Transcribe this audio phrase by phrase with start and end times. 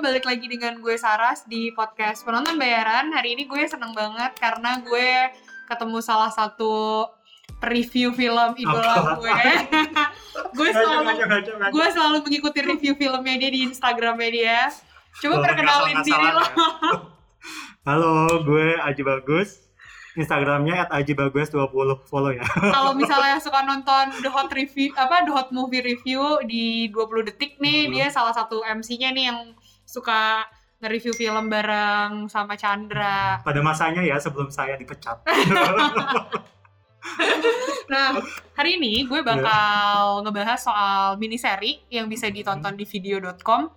[0.00, 3.12] balik lagi dengan gue Saras di podcast penonton bayaran.
[3.12, 5.28] Hari ini gue seneng banget karena gue
[5.68, 7.04] ketemu salah satu
[7.60, 9.32] review film idola gue.
[10.56, 11.10] gue selalu
[11.68, 14.58] gue selalu mengikuti review filmnya dia di Instagramnya dia.
[15.20, 16.44] Coba Oh, perkenalin diri lo.
[17.88, 19.60] Halo, gue Aji Bagus.
[20.12, 21.72] Instagramnya at Aji Bagus 20
[22.04, 22.44] follow ya.
[22.76, 27.56] Kalau misalnya suka nonton The Hot Review apa The Hot Movie Review di 20 detik
[27.56, 27.92] nih, Hmm.
[27.96, 29.56] dia salah satu MC-nya nih yang
[29.92, 30.48] suka
[30.80, 33.44] nge-review film bareng sama Chandra.
[33.44, 35.20] Pada masanya ya sebelum saya dipecat.
[37.90, 38.14] Nah,
[38.54, 39.26] hari ini gue Iya.
[39.26, 43.68] bakal ngebahas soal miniseri yang bisa ditonton di video.com.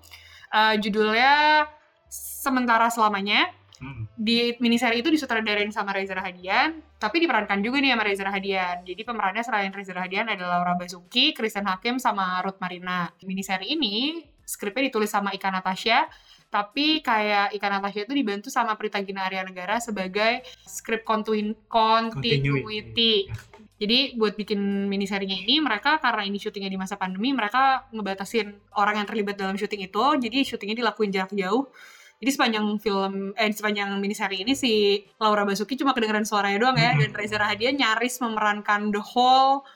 [0.54, 1.66] Eh, judulnya
[2.08, 3.50] Sementara Selamanya.
[3.76, 4.08] Hmm.
[4.16, 8.88] Di miniseri itu disutradarain sama Reza Rahadian, tapi diperankan juga nih sama Reza Rahadian.
[8.88, 13.12] Jadi pemerannya selain Reza Rahadian adalah Laura Basuki, Kristen Hakim, sama Ruth Marina.
[13.28, 16.06] Miniseri ini skripnya ditulis sama Ika Natasha,
[16.48, 23.28] tapi kayak Ika Natasha itu dibantu sama Prita Gina Arya Negara sebagai script continu- continuity.
[23.76, 29.04] Jadi buat bikin miniserinya ini mereka karena ini syutingnya di masa pandemi mereka ngebatasin orang
[29.04, 31.68] yang terlibat dalam syuting itu jadi syutingnya dilakuin jarak jauh.
[32.16, 36.96] Jadi sepanjang film eh sepanjang miniseri ini si Laura Basuki cuma kedengeran suaranya doang ya
[36.96, 37.04] Hmm.
[37.04, 39.68] dan Reza Rahadian nyaris memerankan the whole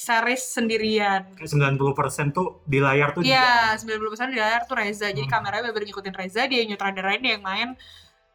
[0.00, 1.28] series sendirian.
[1.36, 5.12] Kayak 90% tuh di layar tuh Iya, 90% di layar tuh Reza.
[5.12, 5.32] Jadi Hmm.
[5.36, 7.68] kameranya bener ngikutin Reza, dia yang nyutradarain, dia yang main.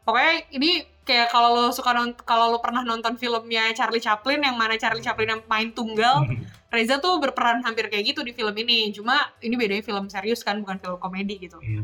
[0.06, 0.70] Pokoknya ini
[1.02, 1.90] kayak kalau lo suka
[2.22, 6.46] kalau lo pernah nonton filmnya Charlie Chaplin yang mana Charlie Chaplin yang main tunggal, dia.
[6.70, 8.94] Reza tuh berperan hampir kayak gitu di film ini.
[8.94, 11.58] Cuma ini bedanya film serius kan, bukan film komedi gitu.
[11.58, 11.82] Iya.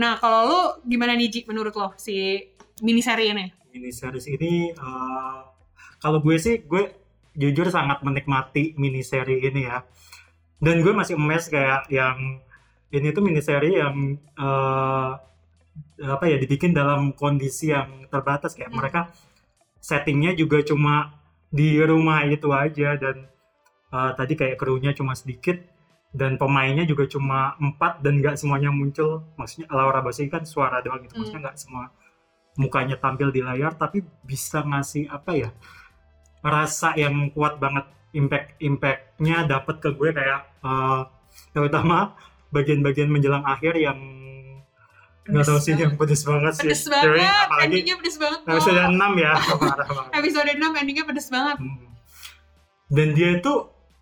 [0.00, 2.40] Nah, kalau lo gimana nih Ji menurut lo si
[2.80, 3.52] miniseri ini?
[3.70, 5.38] Mini series ini eh,
[6.00, 6.99] kalau gue sih gue
[7.36, 9.84] jujur sangat menikmati mini seri ini ya.
[10.60, 12.42] Dan gue masih emes kayak yang
[12.92, 15.10] ini tuh mini seri yang eh,
[16.00, 18.78] apa ya dibikin dalam kondisi yang terbatas kayak Hmm.
[18.80, 19.00] mereka
[19.80, 21.16] settingnya juga cuma
[21.50, 23.26] di rumah itu aja dan
[23.92, 25.56] eh, tadi kayak krunya cuma sedikit
[26.10, 31.06] dan pemainnya juga cuma empat dan nggak semuanya muncul maksudnya Laura Basuki kan suara doang
[31.06, 31.94] gitu maksudnya nggak semua
[32.58, 35.50] mukanya tampil di layar tapi bisa ngasih apa ya
[36.40, 37.86] rasa yang kuat banget
[38.16, 41.00] impact impactnya dapat ke gue kayak eh,
[41.54, 42.16] terutama
[42.50, 43.98] bagian-bagian menjelang akhir yang
[45.30, 46.66] nggak tahu sih yang pedes banget sih.
[46.66, 48.40] Pedes banget, Cewek, apalagi endingnya pedes banget.
[48.50, 49.34] Episode 6 ya.
[50.18, 51.56] Episode 6 endingnya pedes banget.
[51.60, 51.86] Hmm.
[52.90, 53.52] dan dia itu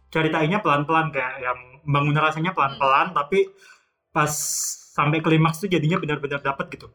[0.08, 3.52] ceritainnya pelan-pelan kayak yang bangun rasanya pelan-pelan tapi
[4.16, 4.32] pas
[4.96, 6.88] sampai klimaks tuh jadinya benar-benar dapat gitu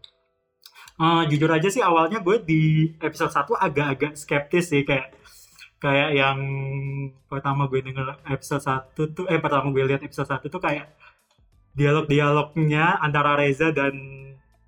[0.94, 5.10] Eh, jujur aja sih awalnya gue di episode 1 agak-agak skeptis sih kayak
[5.82, 6.40] kayak yang
[7.26, 10.94] pertama gue denger episode 1 tuh eh pertama gue lihat episode 1 tuh kayak
[11.74, 13.98] dialog-dialognya antara Reza dan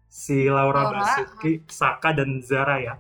[0.10, 2.98] si Laura, Laura, Basuki, Saka dan Zara ya.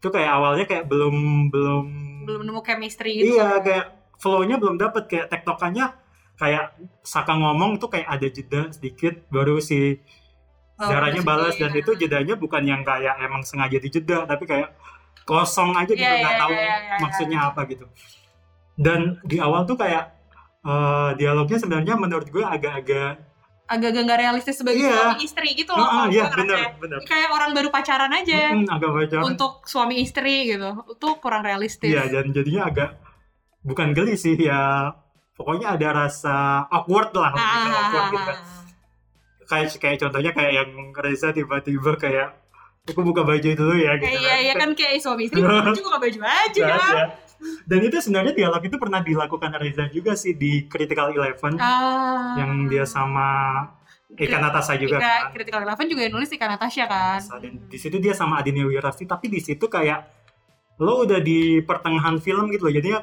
[0.00, 1.16] Itu kayak awalnya kayak belum
[1.52, 1.86] belum
[2.24, 3.36] Belum nemu chemistry gitu.
[3.36, 5.92] Iya, kayak flow-nya belum dapet kayak tektokannya
[6.40, 6.72] kayak
[7.04, 10.00] Saka ngomong tuh kayak ada jeda sedikit baru si
[10.76, 14.76] Zaranya Basuki, balas dan itu jedanya bukan yang kayak emang sengaja dijeda tapi kayak
[15.24, 16.96] kosong aja gitu Iya, nggak iya, tahu iya, iya, iya.
[17.00, 17.84] maksudnya apa gitu.
[18.76, 20.04] Dan di awal tuh kayak
[20.62, 23.16] eh, dialognya sebenarnya menurut gue agak-agag
[23.66, 24.94] agak-agak nggak realistis sebagai Iya.
[24.94, 25.82] suami istri gitu loh.
[25.82, 26.98] Ah, iya gue ngerasa bener bener.
[27.02, 28.54] Kayak orang baru pacaran aja.
[28.54, 29.20] Mm, agak wajar.
[29.26, 30.70] Untuk suami istri gitu.
[30.86, 31.90] Itu kurang realistis.
[31.90, 32.94] Iya dan jadinya agak
[33.66, 34.94] bukan geli sih ya
[35.34, 36.36] pokoknya ada rasa
[36.70, 38.30] awkward lah Ah, gitu, ah, awkward ah, gitu.
[38.30, 38.65] ah.
[39.46, 42.28] Kayak kayak contohnya kayak yang Reza tiba-tiba kayak
[42.84, 46.20] aku buka baju dulu ya gitu Iya, iya kan kayak suami istri juga buka baju
[46.20, 46.62] aja.
[46.68, 47.04] Ada.
[47.62, 52.32] dan itu sebenarnya dialog itu pernah dilakukan Reza juga sih di Critical Eleven Ah.
[52.36, 53.26] yang dia sama
[54.08, 57.20] Eka Natasha juga Ika, kan Critical Eleven juga yang nulis Ika Natasha kan.
[57.36, 60.08] dan di situ dia sama Adinia Wirasti tapi di situ kayak
[60.76, 63.00] lo udah di pertengahan film gitu loh jadinya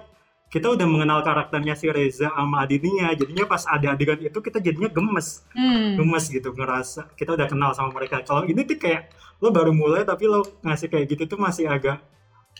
[0.54, 4.86] kita udah mengenal karakternya si Reza sama Adinia jadinya pas ada adegan itu kita jadinya
[4.94, 5.42] gemes.
[5.58, 5.98] Hmm.
[5.98, 8.22] gemes gitu ngerasa kita udah kenal sama mereka.
[8.22, 9.10] Kalau ini tuh kayak
[9.42, 11.98] lo baru mulai tapi lo ngasih kayak gitu tuh masih agak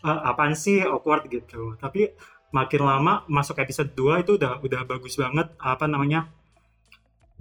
[0.02, 0.82] eh, apaan sih?
[0.82, 1.78] Awkward gitu.
[1.78, 2.18] Tapi
[2.50, 6.30] makin lama masuk episode 2 itu udah udah bagus banget apa namanya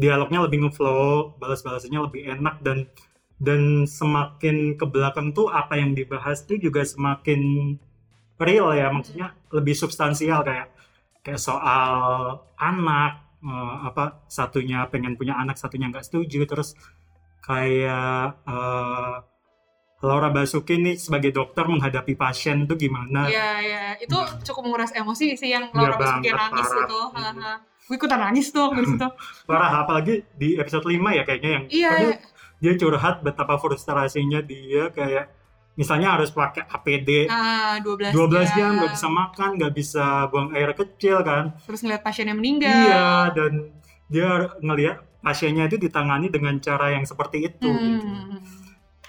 [0.01, 2.89] dialognya lebih ngeflow balas-balasnya lebih enak dan
[3.37, 7.41] dan semakin ke belakang tuh apa yang dibahas tuh juga semakin
[8.43, 10.69] real ya maksudnya lebih substansial kayak
[11.21, 11.95] kayak soal
[12.55, 16.75] anak eh, apa satunya pengen punya anak satunya nggak setuju terus
[17.41, 19.17] kayak eh,
[20.03, 23.83] Laura Basuki nih sebagai dokter menghadapi pasien tuh gimana Iya, iya.
[23.97, 24.43] Itu Hmm.
[24.43, 26.83] cukup menguras emosi sih yang Iya Laura Basuki banget, nangis parah.
[26.83, 27.01] itu.
[27.13, 27.53] Haha.
[27.83, 29.09] Gue ikutan nangis tuh di situ.
[29.49, 32.19] parah apalagi di episode 5 ya kayaknya yang Iya, pokoknya
[32.59, 35.31] dia curhat betapa frustrasinya dia kayak
[35.75, 40.73] misalnya harus pakai APD Ah, 12, 12 jam nggak bisa makan nggak bisa buang air
[40.73, 42.69] kecil kan Terus ngeliat pasien yang meninggal.
[42.69, 43.53] iya dan
[44.07, 44.29] dia
[44.59, 47.81] ngelihat pasiennya itu ditangani dengan cara yang seperti itu Hmm.
[47.95, 48.09] gitu.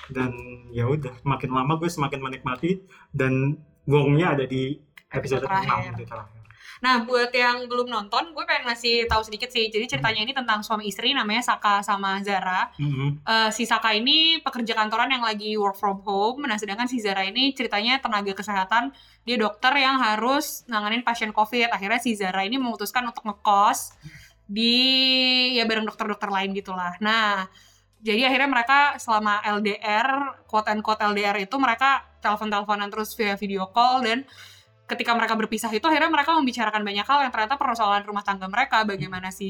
[0.09, 0.31] dan
[0.69, 2.79] ya udah makin lama gue semakin menikmati
[3.09, 4.77] dan gongnya ada di
[5.09, 5.93] episode Episode 6 terakhir.
[5.93, 6.42] di terakhir
[6.83, 9.71] Nah, buat yang belum nonton, gue pengen ngasih tahu sedikit sih.
[9.71, 12.75] Jadi ceritanya ini tentang suami istri namanya Saka sama Zara.
[12.75, 13.23] Mhm.
[13.23, 16.43] Eh, si Saka ini pekerja kantoran yang lagi work from home.
[16.43, 18.91] Nah, sedangkan si Zara ini ceritanya tenaga kesehatan.
[19.23, 21.71] Dia dokter yang harus nanganin pasien COVID.
[21.71, 23.95] Akhirnya si Zara ini memutuskan untuk ngekos
[24.43, 24.75] di
[25.55, 26.99] ya bareng dokter-dokter lain gitulah.
[26.99, 27.47] Nah,
[28.03, 33.71] jadi akhirnya mereka selama LDR, quote and quote LDR itu mereka telepon-teleponan terus via video
[33.71, 34.27] call dan
[34.83, 38.83] ketika mereka berpisah itu akhirnya mereka membicarakan banyak hal yang ternyata persoalan rumah tangga mereka,
[38.83, 39.49] bagaimana si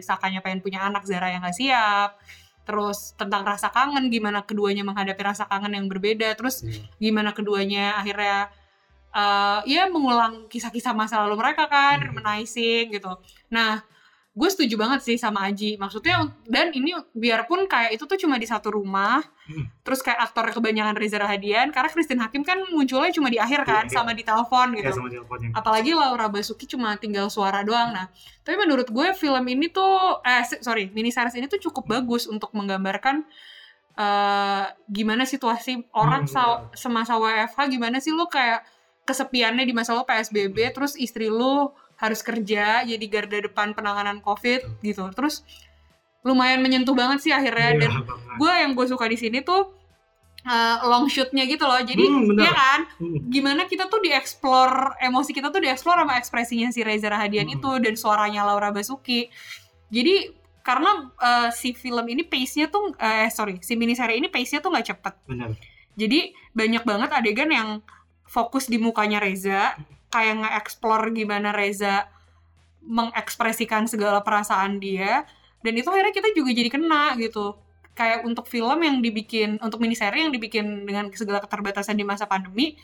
[0.00, 2.10] Sakanya pengen punya anak Zara yang gak siap,
[2.64, 6.80] terus tentang rasa kangen, gimana keduanya menghadapi rasa kangen yang berbeda, terus Iya.
[6.96, 8.48] gimana keduanya akhirnya
[9.10, 12.14] eh ya mengulang kisah-kisah masa lalu mereka kan, Hmm.
[12.14, 13.10] reminiscing gitu.
[13.50, 13.82] Nah,
[14.30, 15.74] gue setuju banget sih sama Aji.
[15.74, 19.66] Maksudnya dan ini biarpun kayak itu tuh cuma di satu rumah, Hmm.
[19.82, 23.84] terus kayak aktornya kebanyakan Reza Rahadian, karena Christine Hakim kan munculnya cuma di akhir kan,
[23.84, 23.92] akhir.
[23.92, 24.94] sama di telepon ya gitu.
[24.96, 27.90] sama teleponnya Apalagi Laura Basuki cuma tinggal suara doang.
[27.90, 28.06] Nah,
[28.40, 29.90] tapi menurut gue film ini tuh,
[30.22, 33.26] eh sorry, mini series ini tuh cukup bagus untuk menggambarkan
[33.92, 38.62] eh gimana situasi orang Hmm, sa- semasa WFH, gimana sih lu kayak
[39.02, 44.80] kesepiannya di masa lo PSBB, terus istri lu harus kerja jadi garda depan penanganan COVID
[44.80, 45.04] gitu.
[45.12, 45.44] Terus
[46.20, 47.92] lumayan menyentuh banget sih akhirnya Iya, dan
[48.36, 49.76] gue yang gue suka di sini tuh
[50.40, 51.76] eh, long shootnya gitu loh.
[51.78, 52.48] Jadi Hmm, bener.
[52.48, 53.28] ya kan, Hmm.
[53.28, 57.56] gimana kita tuh dieksplor emosi kita tuh dieksplor sama ekspresinya si Reza Rahadian Hmm.
[57.60, 59.28] itu dan suaranya Laura Basuki.
[59.92, 64.72] Jadi karena eh, si film ini pace-nya tuh eh sorry, si miniseri ini pace-nya tuh
[64.72, 65.14] nggak cepet.
[65.28, 65.52] benar
[65.92, 66.20] Jadi
[66.50, 67.68] banyak banget adegan yang
[68.24, 69.76] fokus di mukanya Reza,
[70.10, 72.10] kayak nge-explore gimana Reza
[72.82, 75.22] mengekspresikan segala perasaan dia,
[75.60, 77.56] dan itu akhirnya kita juga jadi kena gitu.
[77.94, 82.74] Kayak untuk film yang dibikin, untuk miniseri yang dibikin dengan segala keterbatasan di masa pandemi,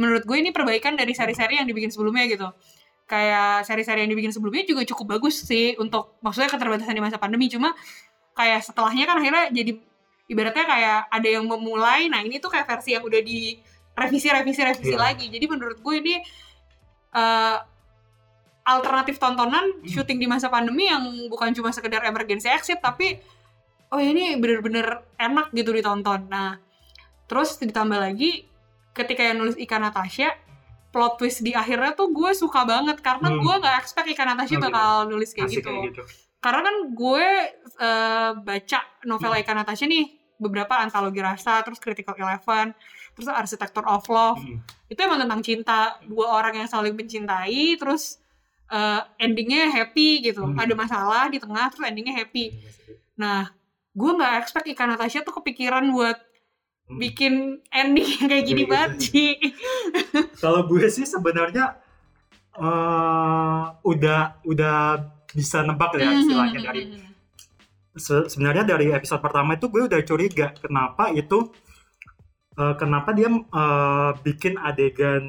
[0.00, 2.48] menurut gue ini perbaikan dari seri-seri yang dibikin sebelumnya gitu.
[3.06, 7.52] Kayak seri-seri yang dibikin sebelumnya juga cukup bagus sih untuk maksudnya keterbatasan di masa pandemi,
[7.52, 7.76] cuma
[8.36, 9.72] kayak setelahnya kan akhirnya jadi
[10.28, 13.56] ibaratnya kayak ada yang memulai nah ini tuh kayak versi yang udah di
[13.96, 15.00] revisi revisi revisi Iya.
[15.00, 16.20] lagi jadi menurut gue ini
[17.16, 17.58] eh,
[18.62, 19.86] alternatif tontonan Hmm.
[19.86, 23.16] syuting di masa pandemi yang bukan cuma sekedar emergency exit tapi
[23.88, 24.86] oh ini bener-bener
[25.16, 26.58] enak gitu ditonton nah
[27.24, 28.44] terus ditambah lagi
[28.92, 30.34] ketika yang nulis Ika Natasha
[30.88, 33.38] plot twist di akhirnya tuh gue suka banget karena Hmm.
[33.38, 34.66] gue nggak expect Ika Natasha Oh, gitu.
[34.66, 36.02] bakal nulis kayak asik gitu kayak gitu
[36.36, 37.26] karena kan gue
[37.78, 39.40] eh, baca novel Hmm.
[39.40, 42.74] Eka Natasha nih beberapa antologi rasa terus Critical Eleven
[43.16, 44.60] terus Architecture of Love Hmm.
[44.86, 48.20] itu emang tentang cinta dua orang yang saling mencintai terus
[48.66, 50.54] eh, endingnya happy gitu Hmm.
[50.54, 52.52] ada masalah di tengah terus endingnya happy
[53.14, 53.48] nah
[53.90, 56.20] gue nggak expect Eka Natasha tuh kepikiran buat
[56.84, 56.98] Hmm.
[56.98, 57.34] bikin
[57.68, 59.06] ending yang kayak gini Kayak banget gitu.
[59.08, 59.26] Ci.
[60.42, 61.74] kalau gue sih sebenarnya
[62.54, 64.76] eh udah udah
[65.28, 67.10] bisa nebak ya istilahnya dari Hmm.
[67.94, 71.52] se- sebenarnya dari episode pertama itu gue udah curiga kenapa itu
[72.56, 75.24] eh, kenapa dia eh, bikin adegan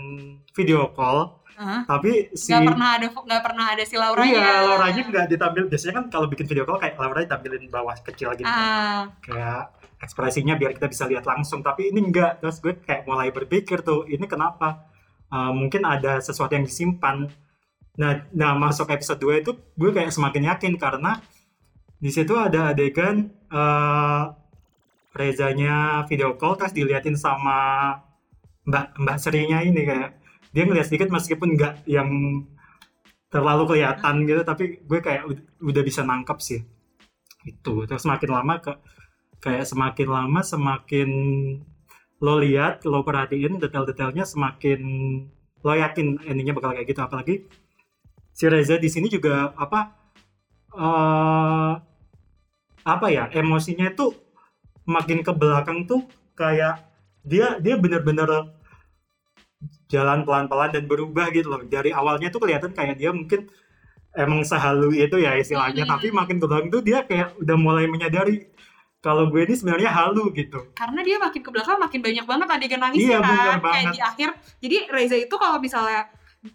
[0.55, 1.89] video call Hah?
[1.89, 5.65] tapi si nggak pernah ada nggak pernah ada si Laura iya Lauranya nggak ditampil.
[5.65, 9.09] Biasanya kan kalau bikin video call kayak Laura ditampilin bawah kecil gitu ah.
[9.25, 11.65] Kayak ekspresinya biar kita bisa lihat langsung.
[11.65, 14.85] Tapi ini enggak terus gue kayak mulai berpikir tuh ini kenapa?
[15.33, 17.25] Uh, mungkin ada sesuatu yang disimpan.
[17.97, 21.17] Nah nah masuk episode 2 itu gue kayak semakin yakin karena
[21.97, 24.29] di situ ada adegan uh,
[25.17, 27.57] Rezanya video call terus diliatin sama
[28.69, 30.09] Mbak Mbak Serinya ini kayak
[30.53, 32.09] dia ngeliat sedikit meskipun nggak yang
[33.27, 36.61] terlalu kelihatan gitu tapi gue kayak ud- udah bisa nangkep sih.
[37.43, 38.73] Itu terus semakin lama ke
[39.43, 41.09] kayak semakin lama semakin
[42.17, 44.79] lo lihat lo perhatiin detail-detailnya semakin
[45.61, 47.01] lo yakin endingnya bakal kayak gitu.
[47.03, 47.35] Apalagi
[48.37, 49.79] si Reza di sini juga apa
[50.77, 51.73] eh
[52.87, 54.26] apa ya emosinya itu
[54.87, 56.01] makin ke belakang tuh
[56.33, 56.79] kayak
[57.21, 58.47] dia dia bener-bener
[59.87, 63.47] jalan pelan-pelan dan berubah gitu loh dari awalnya tuh kelihatan kayak dia mungkin
[64.13, 65.91] emang sehalu itu ya istilahnya Hmm.
[65.93, 68.47] tapi makin ke belakang tuh dia kayak udah mulai menyadari
[68.97, 72.81] kalau gue ini sebenarnya halu gitu karena dia makin ke belakang makin banyak banget adegan
[72.81, 73.93] nangisnya Iya, kan kayak banget.
[73.93, 74.29] di akhir
[74.59, 76.09] jadi Reza itu kalau misalnya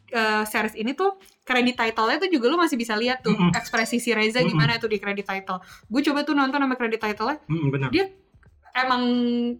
[0.09, 3.51] eh, series ini tuh kredit title-nya tuh juga lu masih bisa lihat tuh Mm-mm.
[3.53, 4.53] ekspresi si Reza Mm-mm.
[4.53, 5.59] gimana tuh di kredit title.
[5.85, 8.07] Gue coba tuh nonton sama kredit title-nya Mm, benar Dia
[8.73, 9.03] emang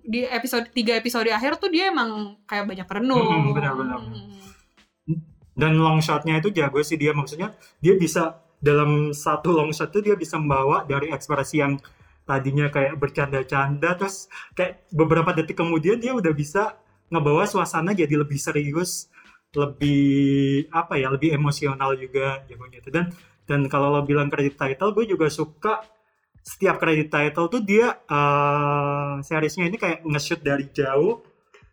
[0.03, 3.21] di episode tiga episode akhir tuh dia emang kayak banyak perenung.
[3.21, 3.99] Mm-mm, benar, benar.
[4.01, 4.31] Mm.
[5.53, 10.01] dan long shotnya itu jago sih dia maksudnya dia bisa dalam satu long shot tuh
[10.01, 11.77] dia bisa membawa dari ekspresi yang
[12.23, 16.79] tadinya kayak bercanda-canda terus kayak beberapa detik kemudian dia udah bisa
[17.13, 19.11] ngebawa suasana jadi lebih serius
[19.53, 23.13] lebih apa ya lebih emosional juga jagonya itu dan
[23.45, 25.85] dan kalau lo bilang kredit title gue juga suka
[26.43, 31.23] setiap kredit title tuh dia eh seriesnya ini kayak nge-shoot dari jauh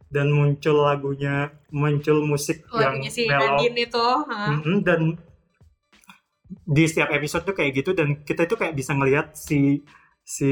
[0.07, 4.07] dan muncul lagunya muncul musik Lagunya yang si mellow Nadine itu.
[4.23, 4.39] ha.
[4.51, 5.01] Mm-mm, dan
[6.65, 9.85] di setiap episode tuh kayak gitu dan kita itu kayak bisa ngelihat si
[10.19, 10.49] si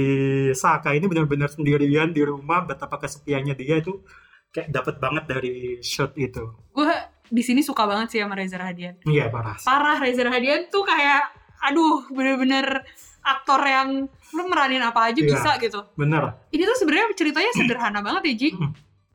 [0.53, 4.01] Saka ini benar-benar sendirian di rumah betapa kesepiannya dia itu
[4.47, 6.89] kayak dapat banget dari shot itu Gue
[7.27, 8.97] di sini suka banget sih sama Reza Rahadian.
[9.03, 9.57] iya parah.
[9.59, 12.85] Parah Reza Rahadian tuh kayak aduh bener-bener
[13.29, 15.27] aktor yang lu meranin apa aja Iya.
[15.29, 15.79] bisa gitu.
[15.93, 18.49] bener Ini tuh sebenarnya ceritanya sederhana banget ya Ji.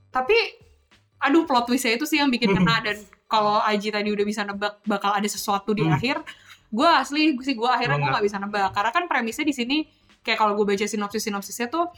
[0.09, 0.37] Tapi
[1.19, 4.83] aduh plot twistnya itu sih yang bikin kena dan kalau Aji tadi udah bisa nebak
[4.85, 5.95] bakal ada sesuatu di Mm.
[5.95, 6.17] akhir,
[6.69, 8.13] gue asli sih gue akhirnya gue nggak.
[8.13, 9.77] nggak bisa nebak karena kan premisnya di sini
[10.21, 11.89] kayak kalau gue baca sinopsis sinopsisnya tuh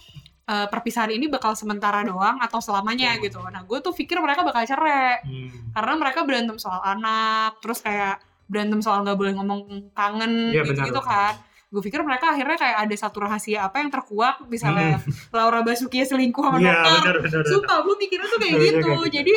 [0.44, 3.22] eh, perpisahan ini bakal sementara doang atau selamanya Hmm.
[3.22, 3.40] gitu.
[3.42, 5.72] Nah gue tuh pikir mereka bakal cerai Hmm.
[5.72, 10.84] karena mereka berantem soal anak, terus kayak berantem soal nggak boleh ngomong kangen Iya, gitu,
[10.84, 11.32] gitu kan.
[11.74, 15.02] Gue pikir mereka akhirnya kayak ada satu rahasia apa yang terkuak, misalnya
[15.34, 16.70] Laura Basuki selingkuh sama Hmm.
[16.70, 17.42] Iya dokter.
[17.50, 18.88] Sumpah, gue mikirnya tuh kayak Iya, iya, gitu.
[18.94, 19.06] gitu.
[19.10, 19.34] Jadi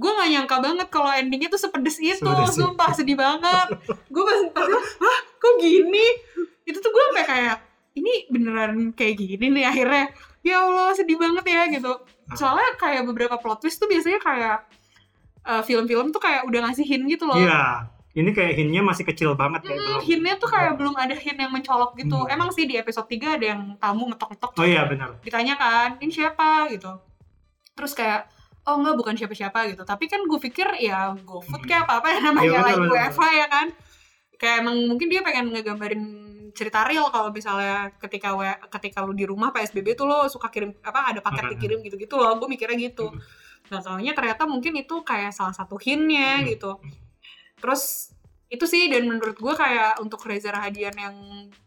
[0.00, 2.22] gue gak nyangka banget kalau endingnya tuh sepedes itu.
[2.22, 2.54] Sepedes.
[2.54, 3.66] Sumpah, sedih banget.
[3.82, 4.70] gue pas, pas
[5.02, 6.06] hah kok gini?
[6.62, 7.56] Itu tuh gue sampai kayak,
[7.98, 10.06] ini beneran kayak gini nih akhirnya.
[10.46, 11.92] Ya Allah, sedih banget ya gitu.
[12.30, 12.38] Ah.
[12.38, 14.58] Soalnya kayak beberapa plot twist tuh biasanya kayak
[15.40, 17.34] eh, film-film tuh kayak udah ngasih hint gitu loh.
[17.36, 20.02] Iya, ini kayak hintnya masih kecil banget kayak Hmm, belum.
[20.02, 22.18] hintnya tuh kayak belum ada hint yang mencolok gitu.
[22.18, 22.32] Hmm.
[22.32, 25.14] Emang sih di episode 3 ada yang tamu ngetok-ngetok Oh iya benar.
[25.20, 26.90] ditanya kan ini siapa gitu
[27.70, 28.26] terus kayak
[28.62, 32.18] oh enggak bukan siapa-siapa gitu tapi kan gue pikir ya GoFood kayak apa apa ya
[32.20, 33.66] namanya bener, bener, WFH ya kan
[34.36, 36.02] kayak emang mungkin dia pengen ngegambarin
[36.50, 40.74] cerita real kalau misalnya ketika W, ketika lu di rumah PSBB tuh lo suka kirim
[40.80, 43.22] apa ada paket dikirim gitu-gitu loh gue mikirnya gitu Hmm.
[43.70, 46.46] nggak taunya ternyata mungkin itu kayak salah satu hintnya Hmm.
[46.48, 46.70] gitu
[47.60, 48.10] terus
[48.46, 51.14] itu sih dan menurut gue kayak untuk Reza Rahadian yang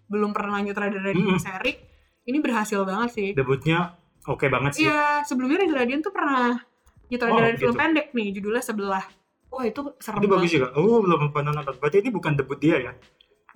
[0.06, 1.38] belum pernah nyutradara di Hmm.
[1.38, 1.80] seri
[2.24, 4.84] ini berhasil banget sih Debutnya oke banget sih.
[4.84, 6.60] Iya, sebelumnya Reza Radian tuh pernah
[7.06, 7.80] nyutradarain Oh, film gitu.
[7.80, 9.06] pendek nih, judulnya Sebelah.
[9.48, 10.56] Wah, itu serem Itu bagus banget.
[10.58, 10.68] juga.
[10.74, 11.76] Oh belum pernah nonton.
[11.78, 12.94] Berarti ini bukan debut dia ya?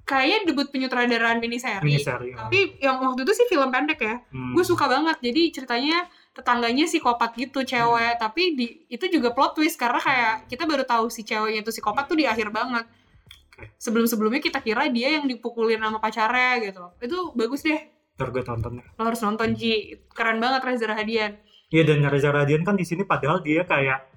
[0.03, 1.83] Kayaknya debut penyutradaraan miniseri.
[1.83, 2.31] Ini seri.
[2.31, 2.47] oh.
[2.47, 4.15] Tapi yang waktu itu sih film pendek ya.
[4.29, 4.53] Hmm.
[4.53, 5.19] Gue suka banget.
[5.19, 8.13] Jadi ceritanya tetangganya psikopat gitu, cewek.
[8.13, 8.21] Hmm.
[8.21, 12.05] Tapi di, itu juga plot twist karena kayak kita baru tahu si ceweknya itu psikopat
[12.05, 12.85] tuh di akhir banget.
[13.49, 13.73] Oke.
[13.75, 16.83] Sebelum-sebelumnya kita kira dia yang dipukulin sama pacarnya gitu.
[16.99, 17.81] Itu bagus deh.
[18.15, 18.81] Ntar gue tonton.
[18.81, 19.97] Lo harus nonton Ji.
[20.09, 21.41] Keren banget Reza Rahadian.
[21.67, 24.07] Iya dan Reza Radian kan di sini padahal dia kayak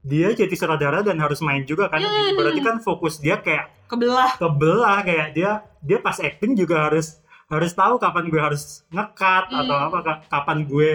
[0.00, 1.98] dia jadi sutradara dan harus main juga kan.
[1.98, 2.36] Hmm.
[2.36, 4.36] Berarti kan fokus dia kayak Kebelah.
[4.36, 9.60] kebelah kayak dia dia pas acting juga harus harus tahu kapan gue harus ngekat Hmm.
[9.60, 10.90] atau apa ka- kapan gue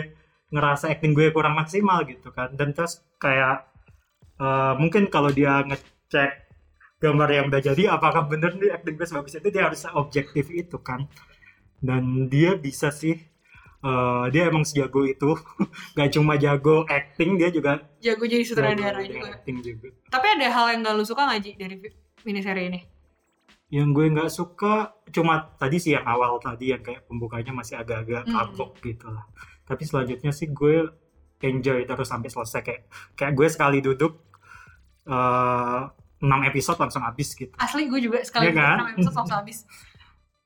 [0.49, 2.49] ngerasa acting gue kurang maksimal gitu kan.
[2.53, 3.69] Dan terus kayak
[4.37, 6.31] eh, mungkin kalau dia ngecek
[6.99, 10.77] gambar yang udah jadi apakah bener nih acting gue sebagus itu dia harus objektif itu
[10.79, 11.05] kan.
[11.79, 13.15] Dan dia bisa sih
[13.79, 15.31] eh, dia emang sejago itu
[15.97, 19.31] gak cuma jago acting dia juga Jago jadi sutradara juga.
[19.33, 21.75] acting juga Tapi ada hal yang gak lu suka gak Ji dari
[22.21, 22.81] miniseri ini?
[23.69, 28.25] yang gue nggak suka cuma tadi sih yang awal tadi yang kayak pembukanya masih agak-agak
[28.25, 28.33] Hmm.
[28.33, 29.21] kagok gitu lah
[29.69, 30.89] tapi selanjutnya sih gue
[31.39, 32.81] enjoy terus sampai selesai kayak
[33.13, 34.17] kayak gue sekali duduk
[35.05, 35.13] 6
[36.43, 38.75] episode langsung habis gitu Asli gue juga sekali Iya kan?
[38.77, 39.63] enam episode langsung habis.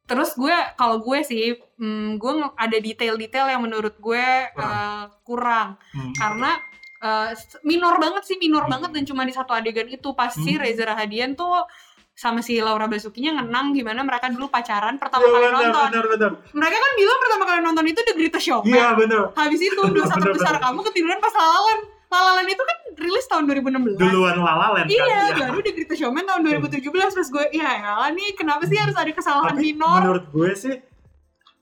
[0.04, 1.44] Terus gue kalau gue sih,
[1.78, 6.12] hmm, gue ada detail-detail yang menurut gue eh, kurang Hmm.
[6.14, 6.60] karena
[7.00, 7.32] eh,
[7.64, 8.72] minor banget sih minor Hmm.
[8.78, 10.62] banget dan cuma di satu adegan itu pasti Hmm.
[10.62, 11.66] Reza Rahadian tuh
[12.14, 15.86] sama si Laura Basukinya ngenang gimana mereka dulu pacaran pertama Iya kali benar nonton.
[15.90, 18.70] benar benar Mereka kan bilang pertama kali nonton itu The Greatest Showman.
[18.70, 20.64] iya benar Habis itu Bener, terbesar bener.
[20.64, 21.80] kamu ketiduran pas lalalan.
[22.06, 23.98] Lalalan itu kan rilis tahun 2016.
[23.98, 25.46] duluan La La Land kan Iya, Iya.
[25.48, 29.10] baru The Greatest Showman tahun 2017 Terus gue, ya elah nih kenapa sih harus ada
[29.10, 29.98] kesalahan tapi minor?
[30.00, 30.76] menurut gue sih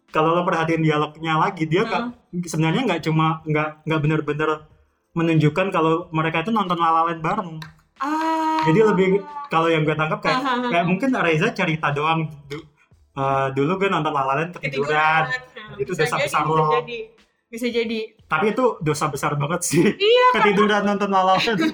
[0.09, 2.11] kalau lo perhatiin dialognya lagi dia Hmm.
[2.41, 4.67] sebenarnya nggak cuma nggak nggak benar-benar
[5.11, 7.59] menunjukkan kalau mereka itu nonton La La Land bareng
[8.01, 8.59] Ah.
[8.65, 9.07] Jadi lebih
[9.47, 10.69] kalau yang gue tangkap kayak Ah, ah, ah.
[10.69, 12.65] kayak mungkin Reza cerita doang du-
[13.13, 15.29] eh, dulu gue nonton La La Land ketiduran.
[15.29, 16.65] Nah, Itu bisa dosa jadi, besar bisa lo.
[16.75, 16.97] jadi.
[17.45, 17.99] Bisa jadi.
[18.25, 19.83] Tapi itu dosa besar banget sih.
[19.85, 21.59] Iya, Ketiduran nonton La La Land.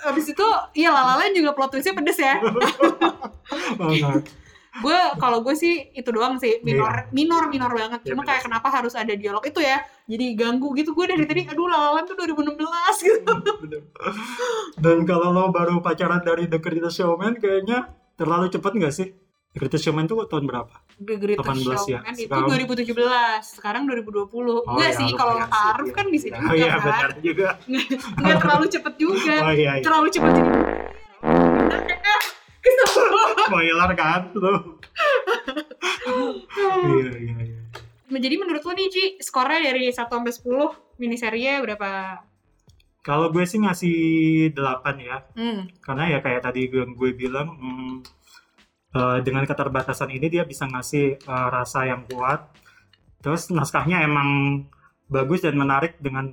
[0.00, 2.40] Abis itu, iya lalalan juga plot twistnya pedes ya.
[4.72, 7.10] Gue kalau gue sih itu doang sih minor Iya.
[7.10, 10.70] minor minor banget Iya, cuma bener kayak kenapa harus ada dialog itu ya jadi ganggu
[10.72, 12.54] gitu gue dari tadi aduh lalalan tuh 2016
[13.02, 13.82] gitu Bener.
[14.76, 19.08] Dan kalau lo baru pacaran dari The Greatest Showman kayaknya terlalu cepet nggak sih?
[19.50, 20.70] The Greatest Showman tuh tahun berapa?
[20.96, 21.98] The Greatest 18 ya.
[21.98, 26.12] Showman itu Sekarang- 2017 sekarang 2020 Oh, enggak ya, sih kalau lumayan taruh kan iya.
[26.12, 26.30] bisa Iya.
[26.30, 27.48] juga Oh iya kan benar juga.
[28.22, 29.82] nggak terlalu cepet juga Oh iya, iya.
[29.82, 30.50] terlalu cepet jadi
[33.50, 34.78] Spoiler kan lo.
[36.86, 37.58] iya iya iya.
[38.18, 41.90] jadi menurut lo nih Ci skornya dari 1 sampai 10 miniserinya berapa
[43.00, 43.98] Kalau gue sih ngasih
[44.52, 44.60] 8
[45.00, 45.24] ya.
[45.32, 45.80] hmm.
[45.80, 47.94] Karena ya kayak tadi gue, gue bilang hmm,
[48.92, 52.52] eh, dengan keterbatasan ini dia bisa ngasih eh, rasa yang kuat.
[53.24, 54.62] Terus naskahnya emang
[55.08, 56.28] bagus dan menarik dengan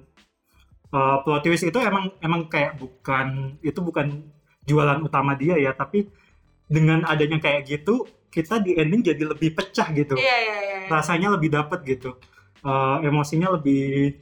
[0.91, 4.27] eh, plot twist itu emang emang kayak bukan itu bukan
[4.67, 6.11] jualan utama dia ya, tapi
[6.67, 10.13] dengan adanya kayak gitu kita di ending jadi lebih pecah gitu.
[10.13, 12.15] iya iya iya rasanya lebih dapet gitu.
[12.59, 14.13] Eh, emosinya lebih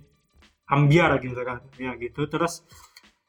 [0.65, 1.61] ambiar gitu kan.
[1.75, 2.25] Ya gitu.
[2.25, 2.61] Terus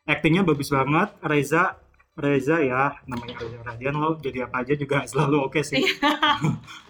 [0.04, 1.12] aktingnya bagus banget.
[1.20, 1.76] Reza
[2.14, 5.80] Reza ya namanya Reza Radian lo jadi apa aja juga selalu oke sih.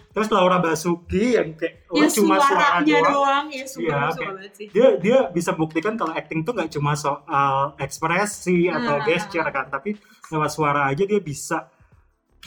[0.09, 3.05] Terus Laura Basuki yang kayak ya cuma suara doang.
[3.07, 3.45] doang.
[3.47, 4.67] Ya Iya, suka kayak- sih.
[4.67, 9.05] dia dia bisa buktikan kalau acting tuh nggak cuma soal ekspresi atau Hmm.
[9.05, 9.93] gesture kan tapi
[10.27, 11.69] lewat suara aja dia bisa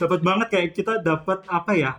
[0.00, 1.92] dapat banget kayak kita dapat apa ya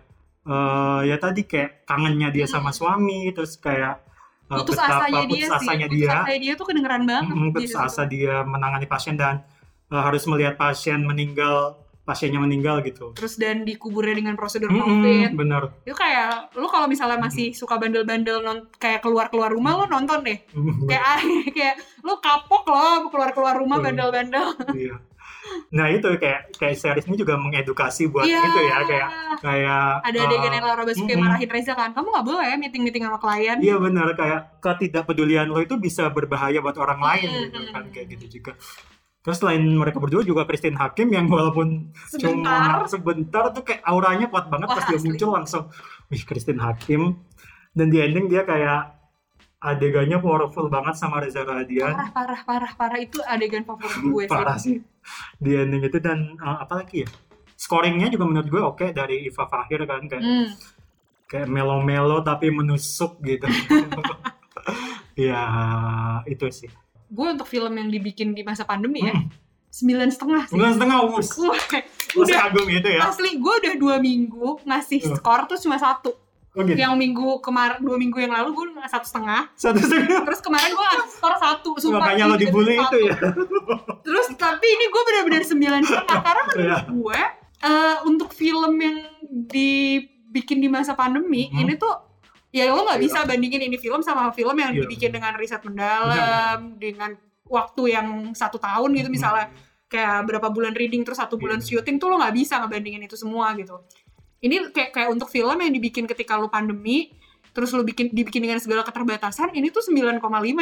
[0.44, 4.02] eh, ya tadi kayak kangennya dia sama suami terus kayak
[4.48, 5.58] eh, putus betapa asanya dia putus sih.
[5.60, 6.10] asanya putus dia.
[6.16, 7.80] asanya dia tuh kedengeran banget Mm, putus situ.
[7.80, 9.46] asa dia menangani pasien dan
[9.88, 13.14] eh, harus melihat pasien meninggal pasiennya meninggal gitu.
[13.14, 15.32] Terus dan dikuburnya dengan prosedur Mm-mm, covid.
[15.34, 15.64] bener.
[15.84, 20.26] Itu kayak lu kalau misalnya masih suka bandel-bandel non kayak keluar keluar rumah lu nonton
[20.26, 20.42] deh.
[20.90, 21.22] Kayak
[21.56, 23.86] kayak lu kapok loh keluar keluar rumah Hmm.
[23.86, 24.48] bandel-bandel.
[24.74, 24.98] Iya
[25.70, 28.40] nah itu kayak kayak series ini juga mengedukasi buat Iya.
[28.40, 31.24] itu ya kayak kayak ada eh, adegan yang Laura Basuki mm-mm.
[31.24, 35.58] marahin Reza kan kamu nggak boleh meeting meeting sama klien Iya benar kayak ketidakpedulian lo
[35.58, 38.54] itu bisa berbahaya buat orang lain Hmm, gitu hmm, kan kayak gitu juga.
[39.22, 44.26] Terus selain mereka berdua juga Christine Hakim yang walaupun sebentar cuma sebentar tuh kayak auranya
[44.28, 45.08] kuat banget Wah, pas dia asli.
[45.08, 45.64] muncul langsung
[46.08, 47.22] wih Christine Hakim
[47.72, 48.98] dan di ending dia kayak
[49.60, 51.94] adegannya powerful banget sama Reza Radian.
[51.94, 54.76] parah parah parah parah itu adegan favorit gue sih Parah sih
[55.38, 57.10] di ending itu dan eh, apa lagi ya?
[57.54, 60.48] Scoringnya juga menurut gue oke dari Iva Fahir kan kayak Hmm.
[61.26, 63.46] kayak melo-melo tapi menusuk gitu.
[65.20, 65.42] ya
[66.26, 66.70] itu sih.
[67.08, 69.28] gue untuk film yang dibikin di masa pandemi ya Hmm.
[69.70, 71.28] sembilan setengah sih Bukan setengah us.
[72.14, 73.04] Udah kagum itu ya?
[73.06, 75.16] asli gue udah dua minggu ngasih Hmm.
[75.16, 76.16] skor tuh cuma satu
[76.52, 76.76] Oh gitu.
[76.76, 80.28] yang minggu kemarin dua minggu yang lalu gue satu setengah Satu setengah.
[80.28, 83.16] terus kemarin gue skor satu sumpah Makanya lo dibully itu ya.
[84.04, 86.78] terus tapi ini gue benar-benar sembilan setengah karena menurut Iya.
[86.92, 87.20] gue
[87.62, 88.98] eh, untuk film yang
[89.48, 91.62] dibikin di masa pandemi Mhm.
[91.62, 91.94] ini tuh
[92.52, 93.06] ya lo nggak Iya.
[93.08, 94.84] bisa bandingin ini film sama film yang Iya.
[94.84, 97.16] dibikin dengan riset mendalam dengan
[97.48, 99.52] waktu yang satu tahun gitu misalnya
[99.88, 101.80] kayak berapa bulan reading terus satu bulan Iya.
[101.80, 103.76] syuting tuh lo nggak bisa ngebandingin itu semua gitu
[104.42, 107.14] ini kayak kayak untuk film yang dibikin ketika lo pandemi
[107.52, 110.18] terus lo bikin dibikin dengan segala keterbatasan ini tuh 9,5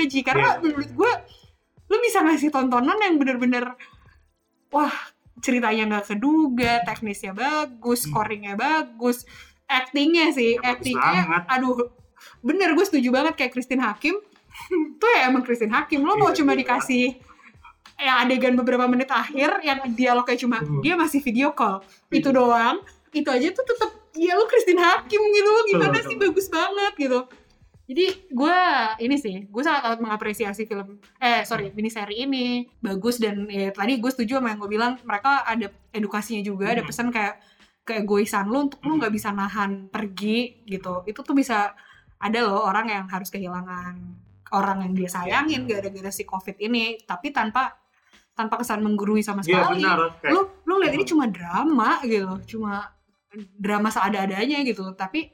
[0.05, 0.61] Ji karena Iya.
[0.61, 1.11] menurut gue
[1.85, 3.73] lo bisa ngasih tontonan yang bener-bener
[4.69, 4.91] wah
[5.39, 8.11] ceritanya nggak keduga teknisnya bagus Hmm.
[8.11, 9.23] scoringnya bagus
[9.65, 11.93] actingnya sih Ya, actingnya aduh
[12.41, 14.17] bener gue setuju banget kayak Christine Hakim
[14.99, 16.59] tuh ya emang Christine Hakim lo mau Iya, cuma iya.
[16.65, 17.05] dikasih
[17.95, 20.79] ya adegan beberapa menit akhir yang dialognya cuma Hmm.
[20.79, 22.79] dia masih video call itu doang
[23.11, 26.29] itu aja tuh tetap ya lo Christine Hakim gitu lo gimana Betul, sih betul.
[26.29, 27.19] bagus banget gitu
[27.85, 28.57] jadi gue
[29.01, 32.45] ini sih gue sangat amat mengapresiasi film eh sorry mini seri ini
[32.77, 36.79] bagus dan ya tadi gue setuju sama yang gue bilang mereka ada edukasinya juga ada
[36.79, 36.87] Hmm.
[36.87, 37.41] pesan kayak
[37.81, 38.99] keegoisan lo untuk lo Hmm.
[38.99, 41.73] nggak bisa nahan pergi gitu itu tuh bisa
[42.15, 43.95] ada loh orang yang harus kehilangan
[44.51, 45.81] orang yang dia sayangin Iya.
[45.81, 47.73] gara-gara si covid ini tapi tanpa
[48.31, 49.99] tanpa kesan menggurui sama Iya sekali benar.
[50.17, 52.85] Kayak, lu lu lihat ini cuma drama gitu cuma
[53.37, 55.29] drama seada-adanya gitu tapi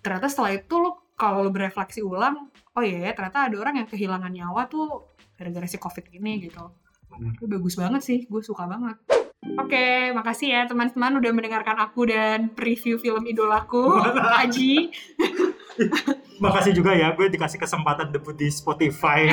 [0.00, 3.88] ternyata setelah itu lu kalau lu berefleksi ulang oh iya ya ternyata ada orang yang
[3.88, 6.72] kehilangan nyawa tuh gara-gara si covid ini gitu
[7.12, 7.36] Benar.
[7.36, 8.96] itu bagus banget sih gue suka banget
[9.40, 13.96] Oke, makasih ya teman-teman udah mendengarkan aku dan preview film idolaku,
[14.44, 14.92] Aji.
[16.44, 19.32] Makasih juga ya, gue dikasih kesempatan debut di Spotify.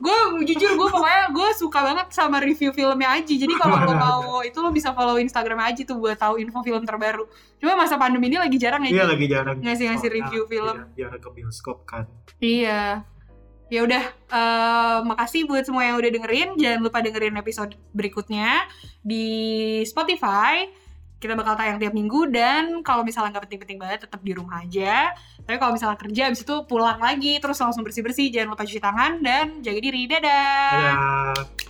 [0.00, 3.38] Gue jujur gue pokoknya gue suka banget sama review filmnya Aji.
[3.38, 6.82] Jadi kalau lo mau itu lo bisa follow Instagram Aji tuh buat tahu info film
[6.82, 7.28] terbaru.
[7.60, 9.02] Cuma masa pandemi ini lagi jarang ya.
[9.02, 9.56] Iya lagi jarang.
[9.60, 10.76] Ngasih-ngasih Soalnya, review film.
[10.96, 12.04] Iya, jarang ke bioskop kan.
[12.40, 13.04] Iya.
[13.70, 16.58] Ya udah, eh, makasih buat semua yang udah dengerin.
[16.58, 18.66] Jangan lupa dengerin episode berikutnya
[19.06, 19.26] di
[19.86, 20.66] Spotify.
[21.20, 25.12] Kita bakal tayang tiap minggu dan kalau misalnya nggak penting-penting banget tetap di rumah aja.
[25.44, 28.32] Tapi kalau misalnya kerja abis itu pulang lagi terus langsung bersih-bersih.
[28.32, 30.08] Jangan lupa cuci tangan dan jaga diri.
[30.08, 30.72] Dadah.
[30.72, 31.69] Dadah.